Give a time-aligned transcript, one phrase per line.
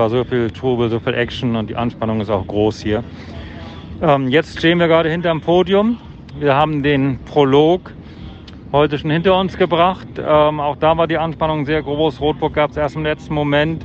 [0.00, 3.04] War so viel Trubel, so viel Action und die Anspannung ist auch groß hier.
[4.00, 5.98] Ähm, jetzt stehen wir gerade hinterm Podium.
[6.38, 7.92] Wir haben den Prolog
[8.72, 10.08] heute schon hinter uns gebracht.
[10.16, 12.18] Ähm, auch da war die Anspannung sehr groß.
[12.22, 13.84] Rotburg gab es erst im letzten Moment.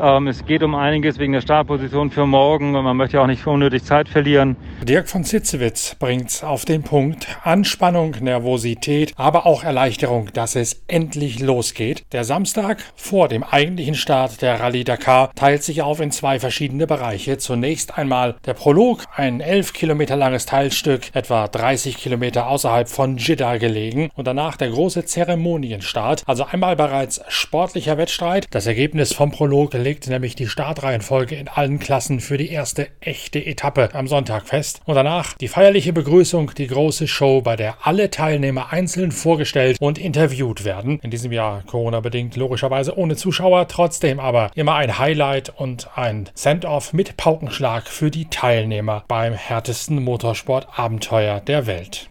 [0.00, 3.26] Ähm, es geht um einiges wegen der Startposition für morgen und man möchte ja auch
[3.26, 4.56] nicht unnötig Zeit verlieren.
[4.82, 11.40] Dirk von Sitzewitz bringt auf den Punkt Anspannung, Nervosität, aber auch Erleichterung, dass es endlich
[11.40, 12.04] losgeht.
[12.12, 16.86] Der Samstag vor dem eigentlichen Start der Rallye Dakar teilt sich auf in zwei verschiedene
[16.86, 17.38] Bereiche.
[17.38, 23.56] Zunächst einmal der Prolog, ein elf Kilometer langes Teilstück, etwa 30 Kilometer außerhalb von Jeddah
[23.56, 28.46] gelegen und danach der große Zeremonienstart, also einmal bereits sportlicher Wettstreit.
[28.50, 33.38] Das Ergebnis vom Prolog legt nämlich die Startreihenfolge in allen Klassen für die erste echte
[33.38, 34.82] Etappe am Sonntag fest.
[34.84, 39.96] Und danach die feierliche Begrüßung, die große Show, bei der alle Teilnehmer einzeln vorgestellt und
[39.96, 41.00] interviewt werden.
[41.00, 46.92] In diesem Jahr Corona-bedingt logischerweise ohne Zuschauer, trotzdem aber immer ein Highlight und ein Send-off
[46.92, 52.10] mit Paukenschlag für die Teilnehmer beim härtesten Motorsport-Abenteuer der Welt.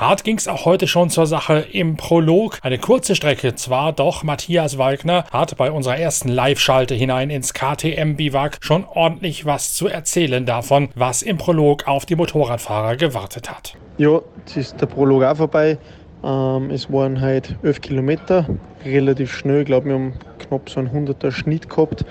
[0.00, 2.58] Hart ging es auch heute schon zur Sache im Prolog.
[2.62, 8.56] Eine kurze Strecke zwar, doch Matthias Wagner hat bei unserer ersten Live-Schalte hinein ins KTM-Biwak
[8.62, 13.74] schon ordentlich was zu erzählen davon, was im Prolog auf die Motorradfahrer gewartet hat.
[13.98, 15.76] Ja, jetzt ist der Prolog auch vorbei.
[16.24, 18.46] Ähm, es waren halt 11 Kilometer,
[18.86, 19.60] relativ schnell.
[19.60, 22.06] Ich glaube, wir haben knapp so einen 100er Schnitt gehabt.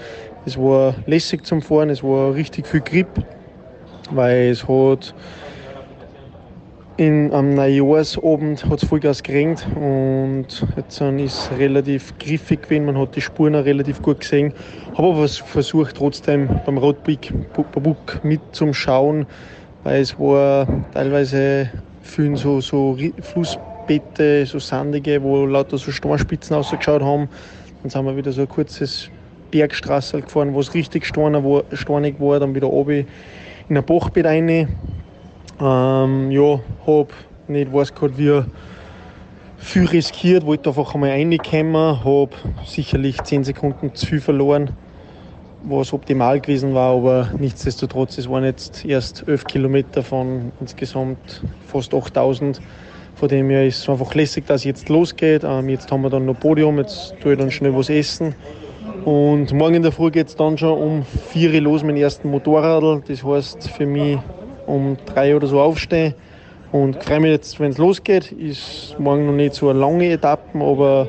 [0.45, 3.09] Es war lässig zum Fahren, es war richtig viel Grip,
[4.11, 5.15] weil es hat
[6.99, 12.85] in, am Neujahrsabend hat es Vollgas geregnet und jetzt ist es relativ griffig gewesen.
[12.87, 14.53] Man hat die Spuren auch relativ gut gesehen.
[14.97, 17.33] Habe aber versucht trotzdem beim Rotblick
[18.23, 19.25] mitzuschauen,
[19.85, 21.69] weil es war teilweise
[22.01, 27.29] vielen so, so Flussbette, so sandige, wo lauter so Steinspitzen ausgeschaut haben.
[27.81, 29.09] Dann sind wir wieder so ein kurzes
[29.51, 33.07] Bergstraße gefahren, wo es richtig steinig war, dann wieder oben
[33.69, 34.67] in ein Bachbett rein
[35.61, 37.09] ähm, ja, habe
[37.47, 38.41] nicht weiß gehabt, wie
[39.57, 42.31] viel riskiert, wollte einfach einmal reinkommen, habe
[42.65, 44.71] sicherlich 10 Sekunden zu viel verloren,
[45.63, 51.93] was optimal gewesen war, aber nichtsdestotrotz, es waren jetzt erst 11 Kilometer von insgesamt fast
[51.93, 52.61] 8000.
[53.15, 55.43] Von dem her ist es einfach lässig, dass es jetzt losgeht.
[55.43, 58.33] Ähm, jetzt haben wir dann noch Podium, jetzt tue ich dann schnell was essen.
[59.03, 62.01] Und morgen in der Früh geht es dann schon um 4 Uhr los mit dem
[62.01, 63.03] ersten Motorradl.
[63.05, 64.19] Das heißt für mich
[64.69, 66.13] um drei oder so aufstehen.
[66.71, 68.31] Und freue mich jetzt, wenn es losgeht.
[68.31, 71.07] Ist morgen noch nicht so eine lange Etappe, aber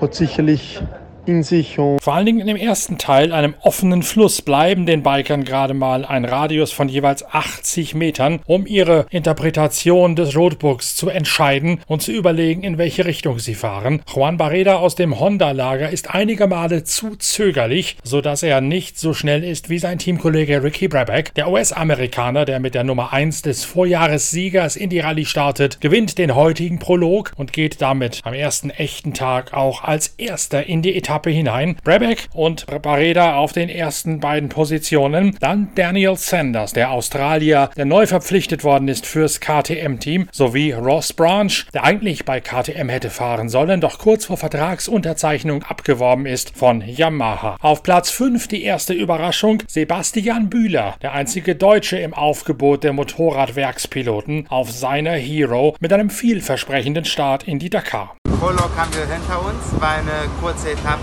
[0.00, 0.80] hat sicherlich
[1.26, 1.76] in sich.
[1.76, 6.24] Vor allen Dingen im ersten Teil, einem offenen Fluss, bleiben den Bikern gerade mal ein
[6.24, 12.62] Radius von jeweils 80 Metern, um ihre Interpretation des Roadbooks zu entscheiden und zu überlegen,
[12.62, 14.02] in welche Richtung sie fahren.
[14.12, 19.44] Juan Barreda aus dem Honda-Lager ist einige Male zu zögerlich, sodass er nicht so schnell
[19.44, 21.34] ist wie sein Teamkollege Ricky Brabeck.
[21.34, 26.34] Der US-Amerikaner, der mit der Nummer 1 des Vorjahressiegers in die Rallye startet, gewinnt den
[26.34, 31.09] heutigen Prolog und geht damit am ersten echten Tag auch als erster in die Etappe
[31.10, 31.74] Etappe hinein.
[31.82, 35.36] Brebeck und Barreda auf den ersten beiden Positionen.
[35.40, 41.50] Dann Daniel Sanders, der Australier, der neu verpflichtet worden ist fürs KTM-Team, sowie Ross Branch,
[41.74, 47.56] der eigentlich bei KTM hätte fahren sollen, doch kurz vor Vertragsunterzeichnung abgeworben ist von Yamaha.
[47.60, 54.46] Auf Platz 5 die erste Überraschung, Sebastian Bühler, der einzige Deutsche im Aufgebot der Motorradwerkspiloten
[54.48, 58.14] auf seiner Hero mit einem vielversprechenden Start in die Dakar.
[58.40, 60.99] Prolog haben wir hinter uns, war eine kurze Etappe,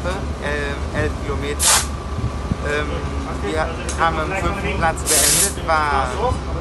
[0.94, 1.98] 11 Kilometer.
[2.68, 2.88] Ähm,
[3.44, 3.62] wir
[4.00, 6.10] haben am fünften Platz beendet, war,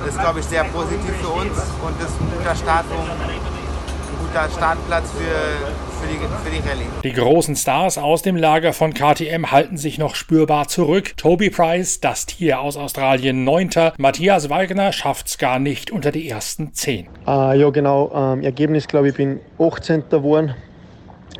[0.07, 5.11] ist glaube ich sehr positiv für uns und ist ein guter Start, um, guter Startplatz
[5.11, 6.87] für, für, die, für die Rallye.
[7.03, 11.17] Die großen Stars aus dem Lager von KTM halten sich noch spürbar zurück.
[11.17, 13.95] Toby Price, das Tier aus Australien, neunter.
[13.97, 17.09] Matthias Wagner schafft es gar nicht unter die ersten zehn.
[17.27, 18.13] Uh, ja, genau.
[18.15, 20.05] Ähm, Ergebnis, glaube ich, bin 18.
[20.11, 20.55] geworden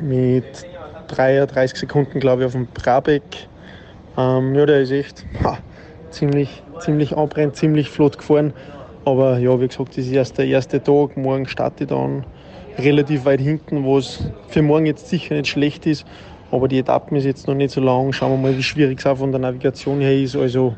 [0.01, 0.65] mit
[1.07, 3.47] 33 Sekunden, glaube ich, auf dem Brabeck.
[4.17, 5.57] Ähm, ja, der ist echt ha,
[6.09, 8.53] ziemlich, ziemlich anbrennt, ziemlich flott gefahren.
[9.05, 11.15] Aber ja, wie gesagt, das ist erst der erste Tag.
[11.17, 12.25] Morgen starte ich dann
[12.77, 16.05] relativ weit hinten, was für morgen jetzt sicher nicht schlecht ist.
[16.51, 18.13] Aber die Etappen ist jetzt noch nicht so lang.
[18.13, 20.35] Schauen wir mal, wie schwierig es auch von der Navigation her ist.
[20.35, 20.75] Also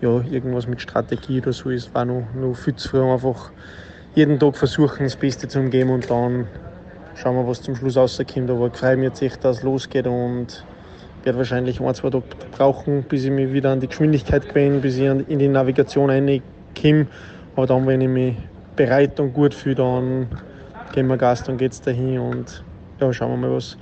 [0.00, 3.02] ja, irgendwas mit Strategie oder so ist, war noch, noch viel zu früh.
[3.02, 3.52] Einfach
[4.14, 6.46] jeden Tag versuchen, das Beste zu geben und dann
[7.22, 8.50] schauen wir, was zum Schluss rauskommt.
[8.50, 10.64] Aber ich freue mich jetzt echt, dass es losgeht und
[11.22, 12.24] werde wahrscheinlich ein, zwei Tage
[12.56, 17.06] brauchen, bis ich mich wieder an die Geschwindigkeit gewöhne, bis ich in die Navigation reinkomme.
[17.54, 18.36] Aber dann, wenn ich mich
[18.74, 20.26] bereit und gut fühle, dann
[20.92, 22.64] geben wir Gas, dann es dahin und
[23.00, 23.76] ja, schauen wir mal, was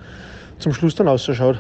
[0.58, 1.58] zum Schluss dann ausschaut.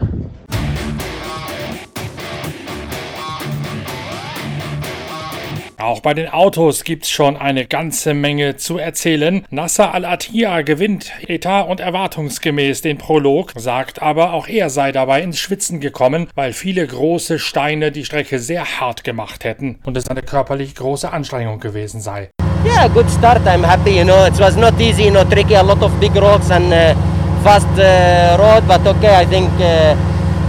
[5.80, 9.46] Auch bei den Autos gibt's schon eine ganze Menge zu erzählen.
[9.48, 15.38] Nasser Al-Attiyah gewinnt etat- und erwartungsgemäß den Prolog, sagt aber, auch er sei dabei ins
[15.38, 20.20] Schwitzen gekommen, weil viele große Steine die Strecke sehr hart gemacht hätten und es eine
[20.20, 22.28] körperlich große Anstrengung gewesen sei.
[22.62, 23.46] Yeah, good start.
[23.46, 23.96] I'm happy.
[23.96, 25.54] You know, it was not easy, not tricky.
[25.54, 26.94] A lot of big rocks and uh,
[27.42, 29.22] fast uh, road, but okay.
[29.22, 29.96] I think uh,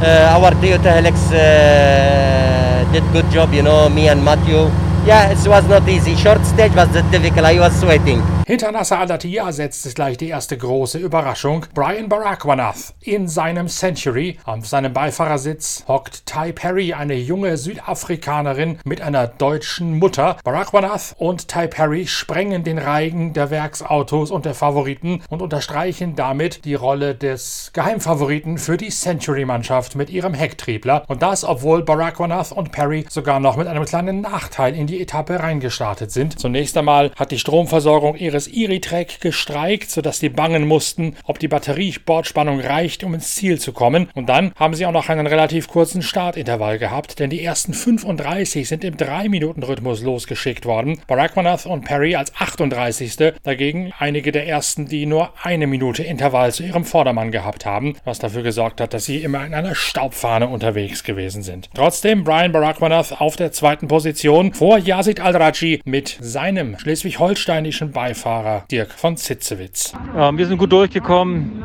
[0.03, 3.53] uh, our Toyota Helix uh, did good job.
[3.53, 4.69] You know, me and Matthew.
[5.05, 6.15] Yeah, it was not easy.
[6.15, 7.45] Short stage was difficult.
[7.45, 8.40] I was sweating.
[8.51, 11.67] Hinter Nasser Al-Attiyah setzt sich gleich die erste große Überraschung.
[11.73, 14.39] Brian Barakwanath in seinem Century.
[14.43, 20.35] Auf seinem Beifahrersitz hockt Ty Perry, eine junge Südafrikanerin mit einer deutschen Mutter.
[20.43, 26.65] Barakwanath und Ty Perry sprengen den Reigen der Werksautos und der Favoriten und unterstreichen damit
[26.65, 31.05] die Rolle des Geheimfavoriten für die Century-Mannschaft mit ihrem Hecktriebler.
[31.07, 35.39] Und das, obwohl Barakwanath und Perry sogar noch mit einem kleinen Nachteil in die Etappe
[35.39, 36.37] reingestartet sind.
[36.37, 42.59] Zunächst einmal hat die Stromversorgung ihres Iritrek gestreikt, sodass sie bangen mussten, ob die Batteriebordspannung
[42.59, 44.09] reicht, um ins Ziel zu kommen.
[44.13, 48.67] Und dann haben sie auch noch einen relativ kurzen Startintervall gehabt, denn die ersten 35
[48.67, 51.01] sind im 3-Minuten-Rhythmus losgeschickt worden.
[51.07, 53.33] Barakwanath und Perry als 38.
[53.43, 58.19] Dagegen einige der ersten, die nur eine Minute Intervall zu ihrem Vordermann gehabt haben, was
[58.19, 61.69] dafür gesorgt hat, dass sie immer in einer Staubfahne unterwegs gewesen sind.
[61.73, 67.91] Trotzdem Brian Barakwanath auf der zweiten Position vor Yazid Al-Raji mit seinem schleswig-holsteinischen
[68.31, 69.93] Beifahrer Dirk von Zitzewitz.
[70.15, 71.61] Ähm, wir sind gut durchgekommen,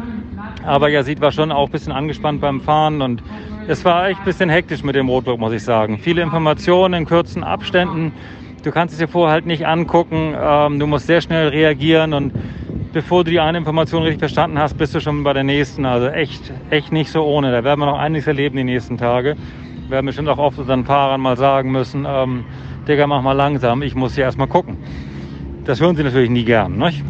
[0.65, 3.23] aber Yazid war schon auch ein bisschen angespannt beim Fahren und
[3.69, 6.01] es war echt ein bisschen hektisch mit dem Rotbook, muss ich sagen.
[6.03, 8.13] Viele Informationen in kurzen Abständen.
[8.65, 10.35] Du kannst es dir vorher halt nicht angucken.
[10.37, 12.33] Ähm, du musst sehr schnell reagieren und
[12.93, 15.87] bevor du die eine Information richtig verstanden hast, bist du schon bei der nächsten.
[15.87, 17.53] Also echt, echt nicht so ohne.
[17.53, 19.37] Da werden wir noch einiges erleben die nächsten Tage.
[19.83, 22.45] Wir werden bestimmt auch oft unseren Fahrern mal sagen müssen, ähm,
[22.89, 24.79] Digga, mach mal langsam, ich muss hier erstmal gucken.
[25.67, 26.79] Das hören sie natürlich nie gern.
[26.79, 27.03] Nicht?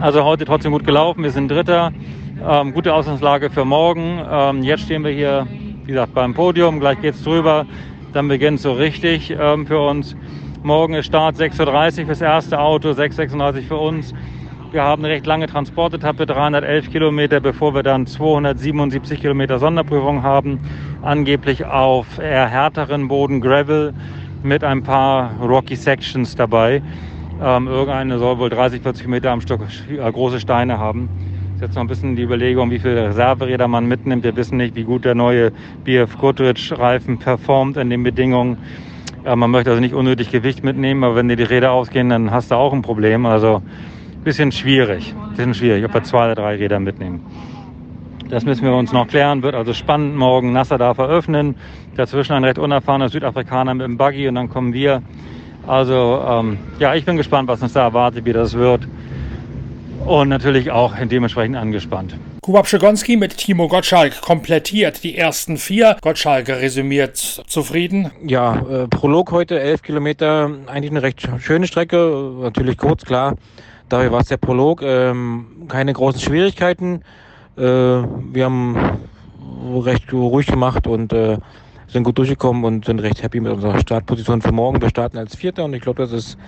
[0.00, 1.92] Also heute trotzdem gut gelaufen, wir sind Dritter.
[2.48, 4.20] Ähm, gute Ausgangslage für morgen.
[4.30, 5.48] Ähm, jetzt stehen wir hier,
[5.84, 6.78] wie gesagt, beim Podium.
[6.78, 7.66] Gleich geht's drüber.
[8.12, 10.14] Dann beginnt so richtig ähm, für uns.
[10.62, 14.14] Morgen ist Start 6.30 Uhr fürs erste Auto, 6.36 Uhr für uns.
[14.70, 20.60] Wir haben eine recht lange Transportetappe, 311 Kilometer, bevor wir dann 277 Kilometer Sonderprüfung haben.
[21.02, 23.92] Angeblich auf eher härteren Boden, Gravel,
[24.44, 26.80] mit ein paar Rocky Sections dabei.
[27.44, 31.08] Ähm, irgendeine soll wohl 30, 40 Meter am Stück äh, große Steine haben.
[31.56, 34.22] Ist jetzt noch ein bisschen die Überlegung, wie viele Reserveräder man mitnimmt.
[34.22, 35.50] Wir wissen nicht, wie gut der neue
[35.82, 38.58] BF Goodrich Reifen performt in den Bedingungen.
[39.24, 42.30] Äh, man möchte also nicht unnötig Gewicht mitnehmen, aber wenn dir die Räder ausgehen, dann
[42.30, 43.26] hast du auch ein Problem.
[43.26, 43.60] Also
[44.22, 47.26] bisschen schwierig, bisschen schwierig, ob wir zwei oder drei Räder mitnehmen.
[48.28, 49.42] Das müssen wir uns noch klären.
[49.42, 50.52] Wird also spannend morgen.
[50.52, 51.56] Nasser darf eröffnen.
[51.96, 55.02] Dazwischen ein recht unerfahrener Südafrikaner mit dem Buggy und dann kommen wir.
[55.66, 58.86] Also ähm, ja, ich bin gespannt, was uns da erwartet, wie das wird.
[60.04, 62.16] Und natürlich auch dementsprechend angespannt.
[62.40, 65.96] Kubab Schigonski mit Timo Gottschalk komplettiert die ersten vier.
[66.02, 68.10] Gottschalk resümiert zufrieden.
[68.26, 73.36] Ja, äh, Prolog heute, 11 Kilometer, eigentlich eine recht schöne Strecke, natürlich kurz, klar.
[73.88, 77.02] Dabei war es der Prolog, ähm, keine großen Schwierigkeiten.
[77.56, 78.76] Äh, wir haben
[79.84, 81.38] recht ruhig gemacht und äh,
[81.92, 84.80] sind gut durchgekommen und sind recht happy mit unserer Startposition für morgen.
[84.80, 86.38] Wir starten als Vierter und ich glaube, das ist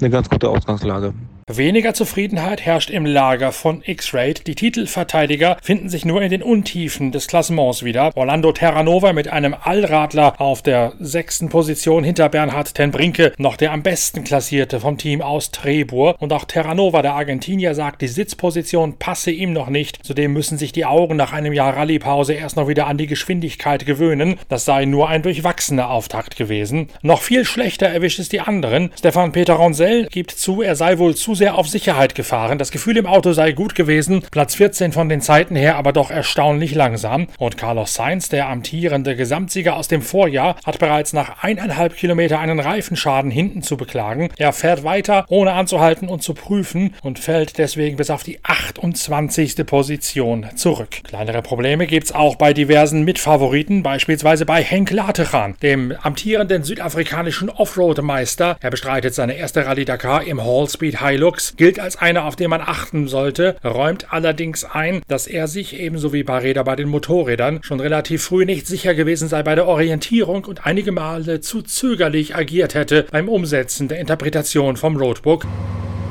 [0.00, 1.14] eine ganz gute Ausgangslage.
[1.50, 4.46] Weniger Zufriedenheit herrscht im Lager von X-Raid.
[4.46, 8.14] Die Titelverteidiger finden sich nur in den Untiefen des Klassements wieder.
[8.16, 13.82] Orlando Terranova mit einem Allradler auf der sechsten Position hinter Bernhard Tenbrinke, noch der am
[13.82, 16.16] besten klassierte vom Team aus Trebur.
[16.18, 20.04] Und auch Terranova, der Argentinier, sagt, die Sitzposition passe ihm noch nicht.
[20.04, 23.86] Zudem müssen sich die Augen nach einem Jahr Rallyepause erst noch wieder an die Geschwindigkeit
[23.86, 24.38] gewöhnen.
[24.50, 26.88] Das sei nur ein durchwachsener Auftakt gewesen.
[27.00, 28.90] Noch viel schlechter erwischt es die anderen.
[28.98, 32.58] Stefan Peter Ronsell gibt zu, er sei wohl zu sehr auf Sicherheit gefahren.
[32.58, 34.22] Das Gefühl im Auto sei gut gewesen.
[34.30, 37.28] Platz 14 von den Zeiten her, aber doch erstaunlich langsam.
[37.38, 42.60] Und Carlos Sainz, der amtierende Gesamtsieger aus dem Vorjahr, hat bereits nach eineinhalb Kilometer einen
[42.60, 44.30] Reifenschaden hinten zu beklagen.
[44.36, 49.64] Er fährt weiter, ohne anzuhalten und zu prüfen und fällt deswegen bis auf die 28.
[49.64, 51.04] Position zurück.
[51.04, 58.56] Kleinere Probleme gibt's auch bei diversen Mitfavoriten, beispielsweise bei Henk Latechan, dem amtierenden südafrikanischen Offroad-Meister.
[58.60, 62.48] Er bestreitet seine erste Rallye Dakar im Hallspeed High Lux gilt als einer, auf den
[62.48, 67.58] man achten sollte, räumt allerdings ein, dass er sich ebenso wie Räder bei den Motorrädern
[67.62, 72.34] schon relativ früh nicht sicher gewesen sei bei der Orientierung und einige Male zu zögerlich
[72.34, 75.44] agiert hätte beim Umsetzen der Interpretation vom Roadbook.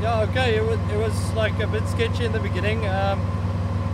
[0.04, 0.58] Yeah, okay.
[0.58, 2.78] It was, it was like a bit sketchy in the beginning.
[2.86, 3.18] Um,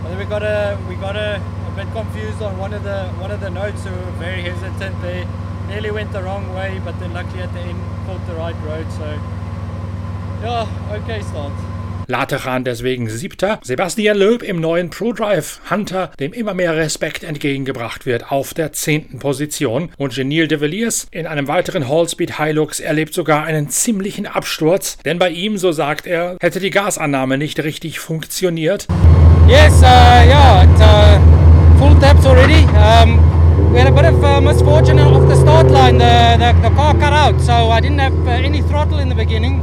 [0.02, 3.08] but then we got a we got a, a bit confused on one of the
[3.18, 3.82] one of the notes.
[3.82, 5.00] So we were very hesitant.
[5.00, 5.26] They
[5.68, 8.84] nearly went the wrong way, but then luckily at the end caught the right road.
[8.92, 9.18] So
[10.44, 11.52] yeah, okay start.
[12.06, 13.58] Lateran deswegen siebter.
[13.62, 19.18] Sebastian Löb im neuen ProDrive Hunter, dem immer mehr Respekt entgegengebracht wird, auf der zehnten
[19.18, 19.90] Position.
[19.96, 25.18] Und Genil de Villiers in einem weiteren Hallspeed Hilux erlebt sogar einen ziemlichen Absturz, denn
[25.18, 28.86] bei ihm, so sagt er, hätte die Gasannahme nicht richtig funktioniert.
[29.48, 32.64] Yes, uh, yeah, it, uh, full taps already.
[32.74, 33.18] Um,
[33.72, 35.98] we had a bit of uh, misfortune off the start line.
[35.98, 39.14] The, the, the car cut out, so I didn't have uh, any throttle in the
[39.14, 39.62] beginning.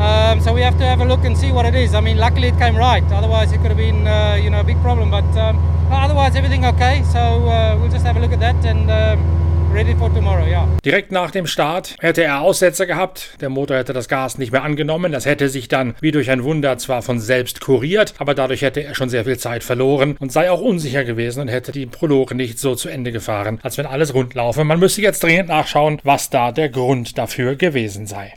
[0.00, 1.94] Um, so we have to have a look and see what it is.
[1.94, 3.04] I mean, luckily it came right.
[3.12, 5.10] Otherwise, it could have been, uh, you know, a big problem.
[5.10, 5.58] But um,
[5.92, 7.02] otherwise, everything okay.
[7.12, 9.40] So uh, we'll just have a look at that and um,
[9.74, 10.46] ready for tomorrow.
[10.46, 10.66] Yeah.
[10.82, 13.36] Direkt nach dem Start hätte er Aussetzer gehabt.
[13.42, 15.12] Der Motor hätte das Gas nicht mehr angenommen.
[15.12, 18.82] Das hätte sich dann wie durch ein Wunder zwar von selbst kuriert, aber dadurch hätte
[18.82, 22.34] er schon sehr viel Zeit verloren und sei auch unsicher gewesen und hätte die Prologe
[22.34, 24.64] nicht so zu Ende gefahren, als wenn alles rund laufe.
[24.64, 28.32] Man müsste jetzt dringend nachschauen, was da der Grund dafür gewesen sei.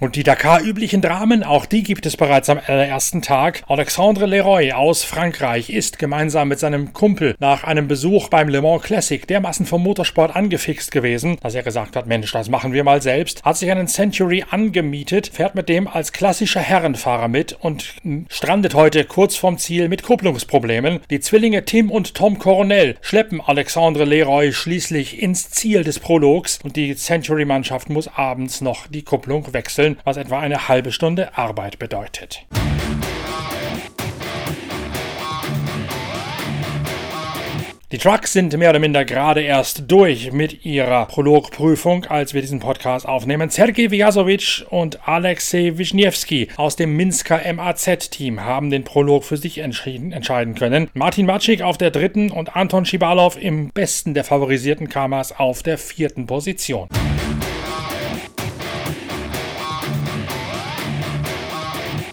[0.00, 3.64] Und die Dakar-üblichen Dramen, auch die gibt es bereits am allerersten Tag.
[3.66, 8.84] Alexandre Leroy aus Frankreich ist gemeinsam mit seinem Kumpel nach einem Besuch beim Le Mans
[8.84, 13.02] Classic dermaßen vom Motorsport angefixt gewesen, dass er gesagt hat, Mensch, das machen wir mal
[13.02, 17.96] selbst, hat sich einen Century angemietet, fährt mit dem als klassischer Herrenfahrer mit und
[18.28, 21.00] strandet heute kurz vorm Ziel mit Kupplungsproblemen.
[21.10, 26.76] Die Zwillinge Tim und Tom Coronel schleppen Alexandre Leroy schließlich ins Ziel des Prologs und
[26.76, 32.46] die Century-Mannschaft muss abends noch die Kupplung wechseln was etwa eine halbe Stunde Arbeit bedeutet.
[37.90, 42.60] Die Trucks sind mehr oder minder gerade erst durch mit ihrer Prologprüfung, als wir diesen
[42.60, 43.48] Podcast aufnehmen.
[43.48, 50.54] Sergej Vyasovic und Alexei Wisniewski aus dem Minsker MAZ-Team haben den Prolog für sich entscheiden
[50.54, 50.90] können.
[50.92, 55.78] Martin Matschik auf der dritten und Anton Schibalov im besten der favorisierten Kamas auf der
[55.78, 56.90] vierten Position.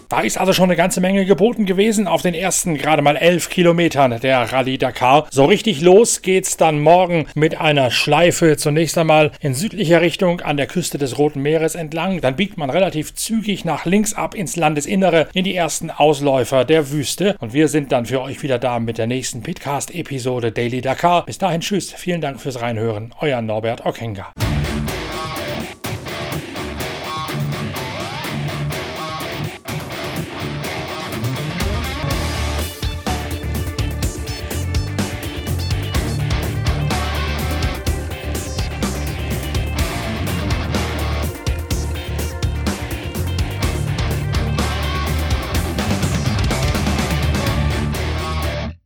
[0.08, 3.50] Da ist also schon eine ganze Menge geboten gewesen auf den ersten gerade mal elf
[3.50, 5.26] Kilometern der Rallye Dakar.
[5.30, 10.56] So richtig los geht's dann morgen mit einer Schleife zunächst einmal in südlicher Richtung an
[10.56, 12.20] der Küste des Roten Meeres entlang.
[12.20, 16.90] Dann biegt man relativ zügig nach links ab ins Landesinnere in die ersten Ausläufer der
[16.90, 17.36] Wüste.
[17.40, 21.26] Und wir sind dann für euch wieder da mit der nächsten Pitcast-Episode Daily Dakar.
[21.26, 21.92] Bis dahin, tschüss.
[21.92, 23.12] Vielen Dank fürs Reinhören.
[23.20, 24.32] Euer Norbert Okenga.